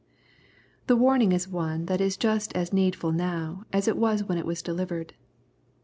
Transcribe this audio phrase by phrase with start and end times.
[0.45, 4.39] '* The warning is oae that is just as needful now as it was when
[4.39, 5.13] it was delivered.